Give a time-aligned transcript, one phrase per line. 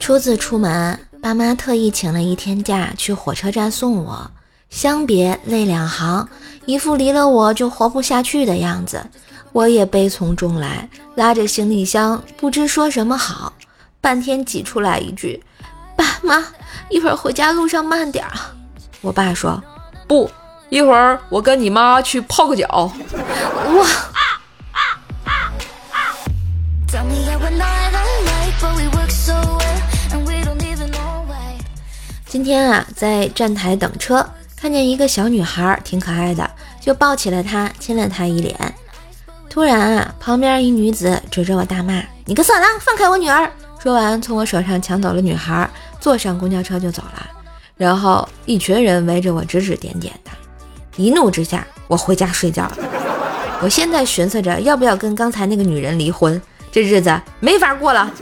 [0.00, 4.28] 初次出门，爸妈特意请了一天假去火车站送我，
[4.68, 6.28] 相别泪两行，
[6.64, 9.06] 一副离了我就活不下去的样子。
[9.52, 13.52] 我也悲从中来，拉着行李箱不知说什么好，
[14.00, 15.40] 半天挤出来一句
[15.94, 16.44] ：“爸妈，
[16.88, 18.52] 一会儿回家路上慢点啊。”
[19.02, 19.62] 我爸说
[20.08, 20.28] ：“不，
[20.68, 22.66] 一会儿我跟你妈去泡个脚。”
[23.78, 23.86] 哇！
[32.36, 34.22] 今天啊，在站台等车，
[34.54, 38.74] 看见一个小女孩挺可爱的，就抱起了她，亲了她一脸。
[39.48, 43.50] 突然啊，旁边一女子指着我大骂：“你个色狼，放开我女儿！”
[43.82, 45.66] 说完，从我手上抢走了女孩，
[45.98, 47.26] 坐上公交车就走了。
[47.74, 50.30] 然后一群人围着我指指点点的，
[50.96, 52.76] 一怒之下，我回家睡觉了。
[53.62, 56.38] 我现在寻思着要不要跟刚才那个女人离婚，
[56.70, 58.12] 这日子没法过了。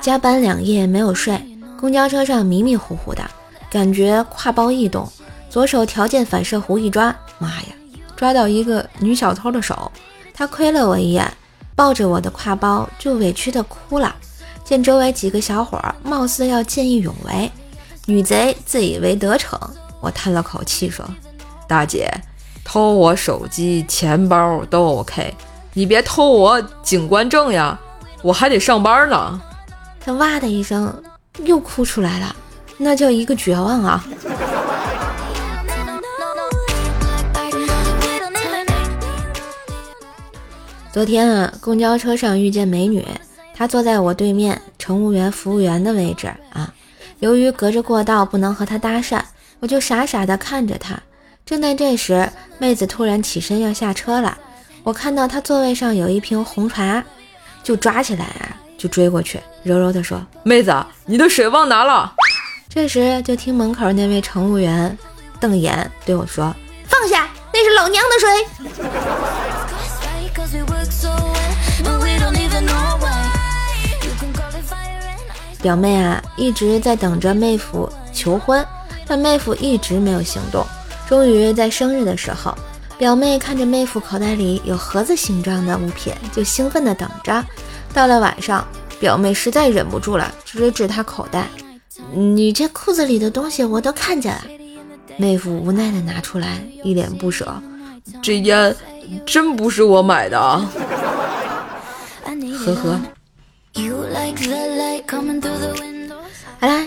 [0.00, 1.40] 加班两夜没有睡，
[1.78, 3.22] 公交车上迷迷糊糊的，
[3.70, 5.08] 感觉挎包一动，
[5.48, 7.68] 左手条件反射弧一抓，妈呀，
[8.16, 9.90] 抓到一个女小偷的手，
[10.32, 11.32] 她窥了我一眼，
[11.76, 14.16] 抱着我的挎包就委屈的哭了。
[14.64, 17.52] 见周围几个小伙儿貌似要见义勇为，
[18.06, 19.60] 女贼自以为得逞，
[20.00, 21.08] 我叹了口气说
[21.68, 22.10] ：“大姐，
[22.64, 25.34] 偷我手机、钱包都 OK，
[25.74, 27.78] 你别偷我警官证呀，
[28.22, 29.40] 我还得上班呢。”
[30.00, 31.02] 他哇的一声
[31.44, 32.34] 又哭出来了，
[32.78, 34.04] 那叫一个绝望啊！
[40.92, 43.04] 昨天啊，公交车上遇见美女。
[43.56, 46.72] 她坐在我对面，乘务员、服务员的位置啊。
[47.20, 49.20] 由于隔着过道不能和她搭讪，
[49.60, 51.00] 我就傻傻的看着她。
[51.46, 54.38] 正在这时，妹子突然起身要下车了。
[54.82, 57.04] 我看到她座位上有一瓶红茶，
[57.62, 60.74] 就抓起来啊，就追过去，柔柔地说：“妹子，
[61.04, 62.14] 你的水忘拿了。”
[62.66, 64.96] 这时就听门口那位乘务员
[65.38, 66.44] 瞪眼对我说
[66.88, 68.30] ：“放下，那是老娘的水。”
[75.60, 78.66] 表妹啊，一直在等着妹夫求婚，
[79.06, 80.66] 但妹夫一直没有行动。
[81.08, 82.56] 终于在生日的时候，
[82.96, 87.44] 表妹看着妹夫口袋里有盒子形状的物品，就兴奋地等着。
[87.92, 88.66] 到了晚上，
[88.98, 91.46] 表妹实在忍不住了，指了指他口袋
[92.14, 94.42] ：“你这裤子里的东西我都看见了。”
[95.16, 97.54] 妹夫无奈地拿出来，一脸不舍
[98.22, 98.74] ：“这烟
[99.24, 100.68] 真不是我买的啊。”
[102.64, 103.00] 呵呵。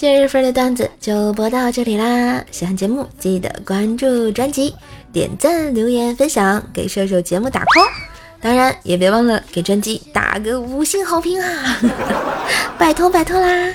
[0.00, 2.42] 今日份的段子就播到这里啦！
[2.50, 4.74] 喜欢节目记得关注专辑、
[5.12, 7.86] 点赞、留言、分享，给射手节目打 call。
[8.40, 11.78] 当然也别忘了给专辑打个五星好评啊！
[12.80, 13.74] 拜托拜托啦！